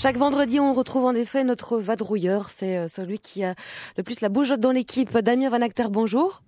[0.00, 2.50] Chaque vendredi, on retrouve en effet notre vadrouilleur.
[2.50, 3.56] C'est euh, celui qui a
[3.96, 5.18] le plus la bougeotte dans l'équipe.
[5.18, 6.42] Damien Van Acter, bonjour.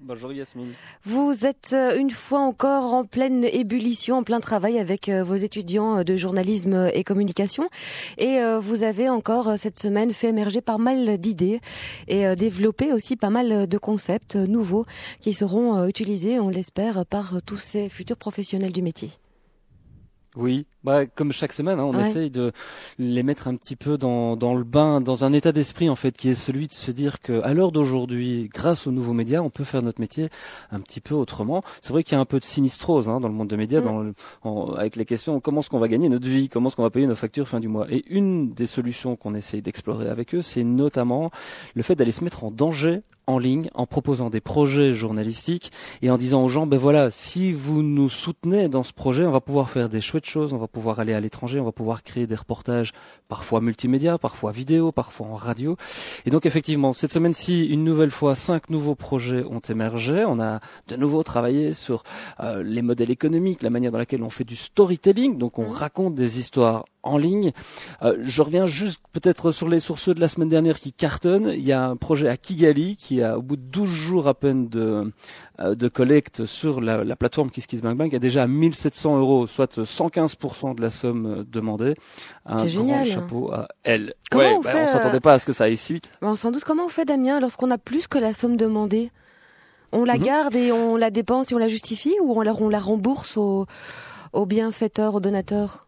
[0.00, 0.72] Bonjour Yasmine.
[1.04, 5.34] Vous êtes euh, une fois encore en pleine ébullition, en plein travail avec euh, vos
[5.34, 7.68] étudiants de journalisme et communication.
[8.16, 11.60] Et vous avez encore cette semaine fait émerger pas mal d'idées
[12.08, 14.86] et développé aussi pas mal de concepts nouveaux
[15.20, 19.10] qui seront utilisés, on l'espère, par tous ces futurs professionnels du métier.
[20.36, 22.52] Oui, bah, comme chaque semaine, hein, on essaye de
[23.00, 26.16] les mettre un petit peu dans, dans le bain, dans un état d'esprit en fait,
[26.16, 29.50] qui est celui de se dire que à l'heure d'aujourd'hui, grâce aux nouveaux médias, on
[29.50, 30.28] peut faire notre métier
[30.70, 31.64] un petit peu autrement.
[31.82, 33.80] C'est vrai qu'il y a un peu de sinistrose hein, dans le monde des médias,
[33.80, 34.12] mm.
[34.44, 36.90] dans avec les questions comment est-ce qu'on va gagner notre vie, comment est-ce qu'on va
[36.90, 37.86] payer nos factures fin du mois?
[37.90, 41.32] Et une des solutions qu'on essaye d'explorer avec eux, c'est notamment
[41.74, 46.10] le fait d'aller se mettre en danger en ligne en proposant des projets journalistiques et
[46.10, 49.40] en disant aux gens ben voilà si vous nous soutenez dans ce projet on va
[49.40, 52.26] pouvoir faire des chouettes choses on va pouvoir aller à l'étranger on va pouvoir créer
[52.26, 52.92] des reportages
[53.28, 55.76] parfois multimédia parfois vidéo parfois en radio.
[56.26, 60.24] Et donc effectivement cette semaine-ci une nouvelle fois cinq nouveaux projets ont émergé.
[60.24, 62.02] On a de nouveau travaillé sur
[62.40, 65.38] euh, les modèles économiques la manière dans laquelle on fait du storytelling.
[65.38, 67.52] Donc on raconte des histoires en ligne.
[68.02, 71.50] Euh, je reviens juste peut-être sur les sources de la semaine dernière qui cartonnent.
[71.52, 74.34] Il y a un projet à Kigali qui a, au bout de 12 jours à
[74.34, 75.12] peine de,
[75.60, 80.82] euh, de collecte sur la, la plateforme KissKissBankBank, a déjà 1700 euros, soit 115% de
[80.82, 81.94] la somme euh, demandée.
[82.46, 84.14] Un grand chapeau à elle.
[84.30, 86.10] Comment on, bah, s'attendait pas à ce que ça aille si vite.
[86.22, 86.64] On s'en doute.
[86.64, 89.10] Comment on fait, Damien, lorsqu'on a plus que la somme demandée?
[89.92, 90.22] On la mhm.
[90.22, 93.36] garde et on la dépense et on la justifie ou on la, on la rembourse
[93.36, 93.66] aux,
[94.32, 95.86] aux bienfaiteurs, aux donateurs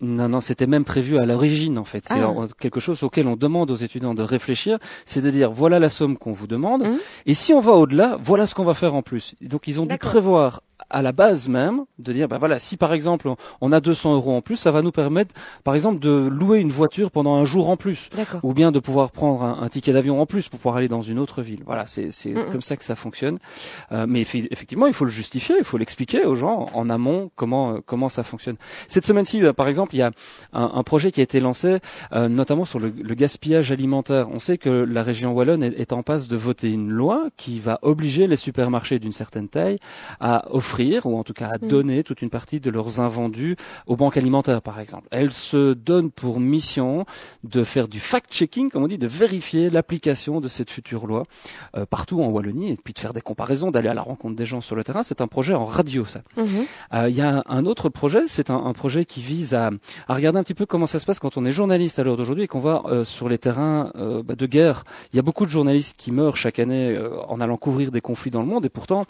[0.00, 2.04] non, non, c'était même prévu à l'origine en fait.
[2.06, 2.34] C'est ah.
[2.58, 6.16] quelque chose auquel on demande aux étudiants de réfléchir, c'est de dire voilà la somme
[6.16, 6.96] qu'on vous demande, mmh.
[7.26, 9.34] et si on va au-delà, voilà ce qu'on va faire en plus.
[9.40, 12.92] donc ils ont dû prévoir à la base même de dire ben voilà si par
[12.92, 16.60] exemple on a 200 euros en plus ça va nous permettre par exemple de louer
[16.60, 18.10] une voiture pendant un jour en plus.
[18.42, 21.18] Ou bien de pouvoir prendre un, ticket d'avion en plus pour pouvoir aller dans une
[21.18, 21.62] autre ville.
[21.66, 22.10] Voilà c'est
[22.52, 23.38] comme ça que ça fonctionne.
[23.92, 27.80] Euh, mais effectivement il faut le justifier il faut l'expliquer aux gens en amont comment
[27.84, 28.56] comment ça fonctionne.
[28.88, 30.10] Cette semaine-ci euh, par exemple il y a
[30.52, 31.78] un, un, projet qui a été lancé
[32.12, 34.28] euh, notamment sur le, le, gaspillage alimentaire.
[34.30, 37.60] On sait que la région wallonne est, est en passe de voter une loi qui
[37.60, 39.78] va obliger les supermarchés d'une certaine taille
[40.20, 40.63] à offrir
[41.04, 41.68] ou en tout cas à mm.
[41.68, 45.08] donner toute une partie de leurs invendus aux banques alimentaires, par exemple.
[45.10, 47.04] Elles se donnent pour mission
[47.44, 51.24] de faire du fact-checking, comme on dit, de vérifier l'application de cette future loi
[51.76, 54.46] euh, partout en Wallonie, et puis de faire des comparaisons, d'aller à la rencontre des
[54.46, 55.02] gens sur le terrain.
[55.02, 56.20] C'est un projet en radio, ça.
[56.36, 56.46] Mm-hmm.
[56.94, 59.70] Euh, il y a un autre projet, c'est un, un, projet qui vise à,
[60.08, 62.16] à, regarder un petit peu comment ça se passe quand on est journaliste à l'heure
[62.16, 64.84] d'aujourd'hui et qu'on va euh, sur les terrains bah, de guerre.
[65.12, 66.98] Il y a beaucoup de journalistes qui meurent chaque année
[67.28, 69.04] en allant couvrir des conflits dans le monde, et pourtant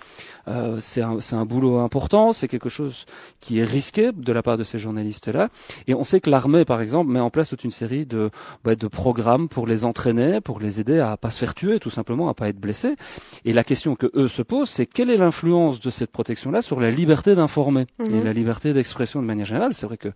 [0.80, 3.06] c'est un, un boulot important, c'est quelque chose
[3.40, 5.48] qui est risqué de la part de ces journalistes-là.
[5.86, 8.30] Et on sait que l'armée, par exemple, met en place toute une série de,
[8.64, 11.90] bah, de programmes pour les entraîner, pour les aider à pas se faire tuer, tout
[11.90, 12.96] simplement, à pas être blessés.
[13.44, 16.80] Et la question que eux se posent, c'est quelle est l'influence de cette protection-là sur
[16.80, 18.24] la liberté d'informer et mhm.
[18.24, 19.74] la liberté d'expression de manière générale.
[19.74, 20.08] C'est vrai que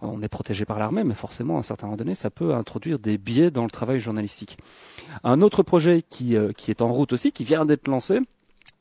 [0.00, 2.98] on est protégé par l'armée, mais forcément, à un certain moment donné, ça peut introduire
[2.98, 4.58] des biais dans le travail journalistique.
[5.24, 8.20] Un autre projet qui, euh, qui est en route aussi, qui vient d'être lancé,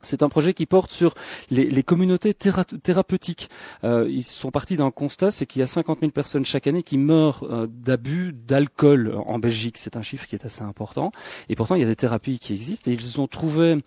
[0.04, 1.14] c'est un projet qui porte sur
[1.50, 3.50] les, les communautés thérapeutiques.
[3.84, 6.84] Euh, ils sont partis d'un constat, c'est qu'il y a 50 000 personnes chaque année
[6.84, 9.78] qui meurent euh, d'abus d'alcool en Belgique.
[9.78, 11.12] C'est un chiffre qui est assez important.
[11.50, 12.90] Et pourtant, il y a des thérapies qui existent.
[12.92, 13.84] Et ils ont trouvé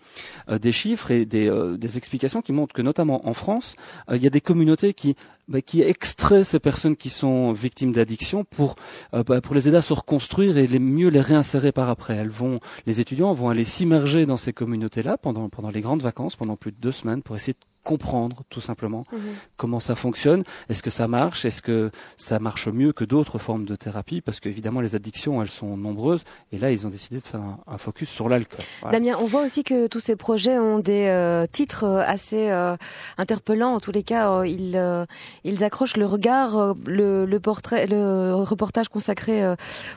[0.49, 3.75] euh, des chiffres et des, euh, des, explications qui montrent que, notamment en France,
[4.11, 5.15] il y a des communautés qui
[5.47, 8.75] bah, qui extrait ces personnes qui sont victimes d'addiction pour
[9.13, 12.15] euh, bah, pour les aider à se reconstruire et les mieux les réinsérer par après.
[12.15, 16.35] Elles vont, les étudiants vont aller s'immerger dans ces communautés-là pendant pendant les grandes vacances,
[16.35, 19.19] pendant plus de deux semaines, pour essayer de comprendre tout simplement mhm.
[19.57, 20.43] comment ça fonctionne.
[20.69, 21.45] Est-ce que ça marche?
[21.45, 24.21] Est-ce que ça marche mieux que d'autres formes de thérapie?
[24.21, 26.23] Parce qu'évidemment, les addictions, elles sont nombreuses.
[26.51, 28.65] Et là, ils ont décidé de faire un, focus sur l'alcool.
[28.91, 32.75] Damien, on voit aussi que tous ces projets ont des euh, titres euh, assez euh,
[33.19, 33.75] interpellants.
[33.75, 35.05] En tous les cas, ils,
[35.43, 36.73] ils accrochent le regard.
[36.87, 39.43] Le, le, portrait, le reportage consacré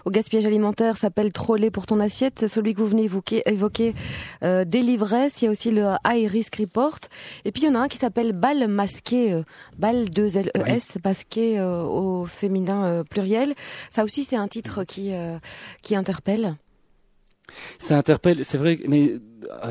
[0.05, 2.49] au gaspillage alimentaire s'appelle Troller pour ton assiette.
[2.49, 3.95] Celui que vous venez évoquer, évoquer
[4.43, 4.83] des.
[4.89, 6.99] Il y a aussi le High Risk Report.
[7.45, 9.43] Et puis, il y en a un qui s'appelle Bal masqué, euh,
[9.79, 13.55] Bal 2 L E S masqué euh, au féminin euh, pluriel.
[13.91, 15.13] Ça aussi c'est un titre qui
[15.83, 16.55] qui interpelle.
[17.79, 19.15] Ça interpelle, c'est vrai, mais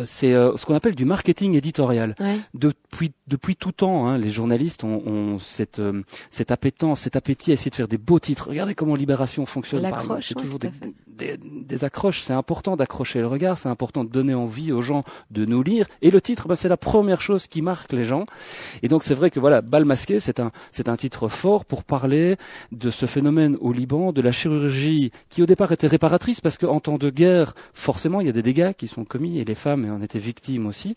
[0.04, 2.15] c'est ce qu'on appelle du marketing éditorial.
[2.56, 5.81] Depuis depuis tout temps, hein, les journalistes ont, ont cette
[6.30, 8.50] cette appétence, cet appétit à essayer de faire des beaux titres.
[8.50, 9.83] Regardez comment Libération fonctionne.
[9.83, 10.71] L'accroche, c'est toujours des,
[11.17, 12.21] des, des, accroches.
[12.21, 13.57] C'est important d'accrocher le regard.
[13.57, 15.87] C'est important de donner envie aux gens de nous lire.
[16.01, 18.25] Et le titre, ben, c'est la première chose qui marque les gens.
[18.83, 21.83] Et donc c'est vrai que voilà, Bal masqué, c'est un c'est un titre fort pour
[21.83, 22.37] parler
[22.71, 26.79] de ce phénomène au Liban, de la chirurgie qui au départ était réparatrice parce qu'en
[26.79, 29.89] temps de guerre, forcément, il y a des dégâts qui sont commis et les femmes
[29.89, 30.95] en étaient victimes aussi.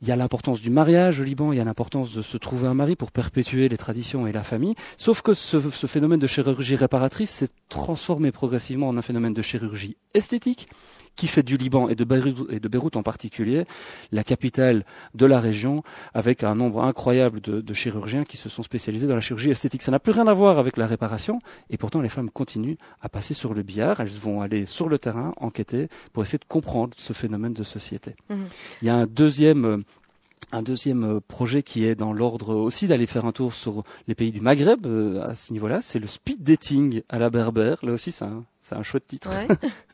[0.00, 2.68] Il y a l'importance du mariage au Liban, il y a l'importance de se trouver
[2.68, 4.74] un mari pour perpétuer les traditions et la famille.
[4.96, 9.42] Sauf que ce, ce phénomène de chirurgie réparatrice s'est transformé progressivement en un phénomène de
[9.42, 9.57] chirurgie
[10.14, 10.68] esthétique
[11.18, 13.64] qui fait du Liban et de, Beyrouth, et de Beyrouth en particulier
[14.12, 14.84] la capitale
[15.14, 15.82] de la région,
[16.14, 19.82] avec un nombre incroyable de, de, chirurgiens qui se sont spécialisés dans la chirurgie esthétique.
[19.82, 21.40] Ça n'a plus rien à voir avec la réparation,
[21.70, 24.00] et pourtant les femmes continuent à passer sur le billard.
[24.00, 28.14] Elles vont aller sur le terrain enquêter pour essayer de comprendre ce phénomène de société.
[28.30, 28.36] Mmh.
[28.82, 29.78] Il y a un deuxième euh,
[30.52, 34.14] un deuxième euh, projet qui est dans l'ordre aussi d'aller faire un tour sur les
[34.14, 37.78] pays du Maghreb euh, à ce niveau-là, c'est le speed dating à la berbère.
[37.82, 39.28] Là aussi, c'est un, un chouette titre.
[39.30, 39.48] Ouais.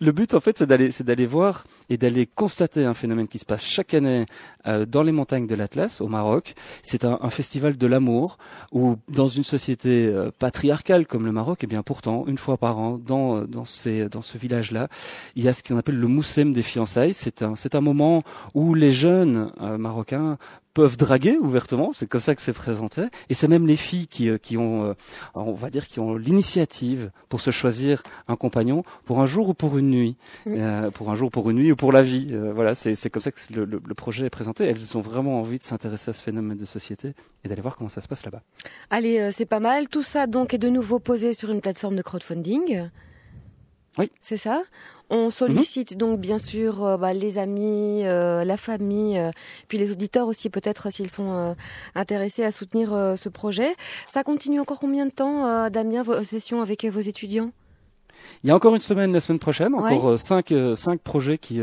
[0.00, 3.38] le but en fait c'est d'aller c'est d'aller voir et d'aller constater un phénomène qui
[3.38, 4.26] se passe chaque année
[4.66, 6.54] euh, dans les montagnes de l'Atlas au Maroc.
[6.82, 8.38] C'est un, festival de l'amour
[8.72, 12.56] où dans une société euh, patriarcale comme le Maroc, et eh bien pourtant une fois
[12.56, 14.88] par an dans euh, dans ces dans ce village là,
[15.36, 17.14] il y a ce qu'on appelle le moussem des fiançailles.
[17.14, 18.22] C'est un c'est un moment
[18.54, 20.38] où les jeunes marocains
[20.74, 24.28] peuvent draguer ouvertement, c'est comme ça que c'est présenté, et c'est même les filles qui,
[24.28, 24.94] euh, qui ont, euh,
[25.34, 29.54] on va dire, qui ont l'initiative pour se choisir un compagnon pour un jour ou
[29.54, 30.16] pour une nuit,
[30.46, 32.28] euh, pour un jour, pour une nuit ou pour la vie.
[32.32, 34.64] Euh, voilà, c'est, c'est comme ça que le, le, le, projet est présenté.
[34.64, 37.14] Elles ont vraiment envie de s'intéresser à ce phénomène de société
[37.44, 38.42] et d'aller voir comment ça se passe là-bas.
[38.90, 39.88] Allez, c'est pas mal.
[39.88, 42.88] Tout ça donc est de nouveau posé sur une plateforme de crowdfunding.
[43.98, 44.10] Oui.
[44.20, 44.62] C'est ça?
[45.10, 49.30] On sollicite donc bien sûr euh, bah, les amis, euh, la famille, euh,
[49.68, 51.54] puis les auditeurs aussi peut-être s'ils sont euh,
[51.94, 53.74] intéressés à soutenir euh, ce projet.
[54.08, 57.50] Ça continue encore combien de temps, Damien, vos sessions avec vos étudiants?
[58.42, 60.18] Il y a encore une semaine la semaine prochaine, encore ouais.
[60.18, 61.60] cinq, cinq projets qui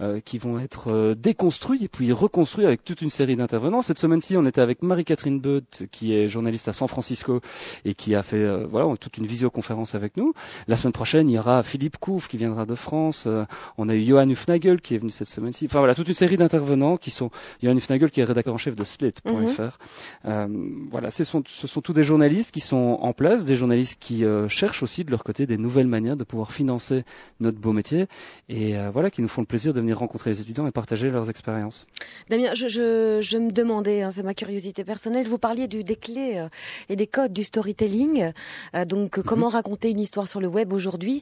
[0.00, 3.82] euh, qui vont être déconstruits et puis reconstruits avec toute une série d'intervenants.
[3.82, 7.40] Cette semaine-ci, on était avec Marie-Catherine Beut, qui est journaliste à San Francisco
[7.84, 10.34] et qui a fait euh, voilà toute une visioconférence avec nous.
[10.68, 13.24] La semaine prochaine, il y aura Philippe Couf qui viendra de France.
[13.26, 13.44] Euh,
[13.78, 15.66] on a eu Johan Hufnagel qui est venu cette semaine-ci.
[15.66, 17.30] Enfin voilà, toute une série d'intervenants qui sont
[17.62, 19.30] Johan Hufnagel qui est rédacteur en chef de Slate.fr.
[19.30, 19.70] Mm -hmm.
[20.26, 20.46] euh,
[20.90, 24.24] voilà, ce sont ce sont tous des journalistes qui sont en place, des journalistes qui
[24.48, 26.98] cherchent aussi de leur côté des nouvelles manière de pouvoir financer
[27.44, 28.02] notre beau métier
[28.48, 31.06] et euh, voilà qui nous font le plaisir de venir rencontrer les étudiants et partager
[31.16, 31.78] leurs expériences.
[32.30, 32.86] Damien, je, je,
[33.30, 36.48] je me demandais, hein, c'est ma curiosité personnelle, vous parliez du, des clés euh,
[36.90, 39.28] et des codes du storytelling, euh, donc mm -hmm.
[39.30, 41.16] comment raconter une histoire sur le web aujourd'hui,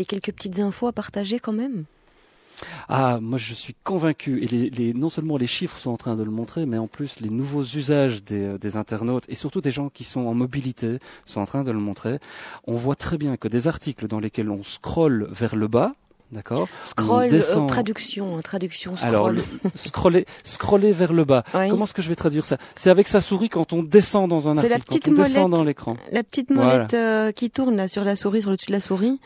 [0.00, 1.78] les quelques petites infos à partager quand même
[2.88, 6.16] ah, moi je suis convaincu, et les, les, non seulement les chiffres sont en train
[6.16, 9.60] de le montrer, mais en plus les nouveaux usages des, euh, des, internautes, et surtout
[9.60, 12.18] des gens qui sont en mobilité, sont en train de le montrer.
[12.66, 15.94] On voit très bien que des articles dans lesquels on scrolle vers le bas,
[16.32, 16.68] D'accord.
[16.84, 17.64] Scroll, descend...
[17.64, 19.08] euh, traduction, hein, traduction, scroll.
[19.08, 19.42] Alors, le,
[19.74, 21.42] scroller, scroller vers le bas.
[21.54, 21.68] Oui.
[21.68, 22.56] Comment est-ce que je vais traduire ça?
[22.76, 25.32] C'est avec sa souris quand on descend dans un article, la petite quand on molette,
[25.32, 25.96] descend dans l'écran.
[26.12, 27.26] La petite molette voilà.
[27.26, 29.18] euh, qui tourne là sur la souris, sur le dessus de la souris,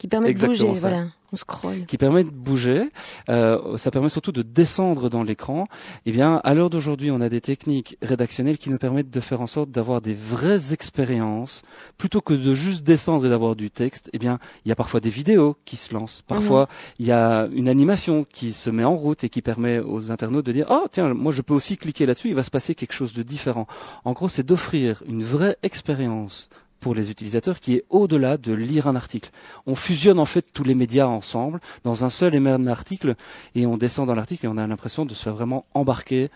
[0.00, 0.74] qui permet de bouger.
[0.74, 0.80] Ça.
[0.80, 1.86] Voilà on scroll.
[1.86, 2.90] qui permet de bouger.
[3.28, 5.68] Euh, ça permet surtout de descendre dans l'écran.
[6.06, 9.40] Eh bien, à l'heure d'aujourd'hui, on a des techniques rédactionnelles qui nous permettent de faire
[9.40, 11.62] en sorte d'avoir des vraies expériences
[11.98, 14.10] plutôt que de juste descendre et d'avoir du texte.
[14.12, 16.22] Eh bien, il y a parfois des vidéos qui se lancent.
[16.26, 16.94] Parfois, mmh.
[17.00, 20.46] il y a une animation qui se met en route et qui permet aux internautes
[20.46, 22.94] de dire "Oh, tiens, moi je peux aussi cliquer là-dessus, il va se passer quelque
[22.94, 23.66] chose de différent."
[24.04, 26.48] En gros, c'est d'offrir une vraie expérience
[26.80, 29.30] pour les utilisateurs qui est au-delà de lire un article.
[29.66, 33.14] On fusionne en fait tous les médias ensemble dans un seul et même article
[33.54, 36.30] et on descend dans l'article et on a l'impression de se faire vraiment embarquer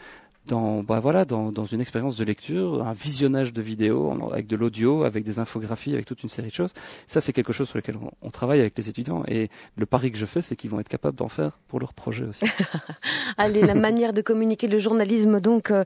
[0.46, 4.56] dans, bah voilà, dans, dans une expérience de lecture, un visionnage de vidéos avec de
[4.56, 6.72] l'audio, avec des infographies, avec toute une série de choses.
[7.06, 9.22] Ça, c'est quelque chose sur lequel on, travaille avec les étudiants.
[9.28, 11.94] Et le pari que je fais, c'est qu'ils vont être capables d'en faire pour leur
[11.94, 12.44] projet aussi.
[13.38, 15.84] Allez, la manière de communiquer le journalisme, donc, euh,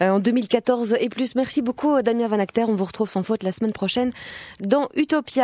[0.00, 1.34] en 2014 et plus.
[1.34, 2.64] Merci beaucoup, Damien Van Acter.
[2.64, 4.12] On vous retrouve sans faute la semaine prochaine
[4.60, 5.30] dans Utopia.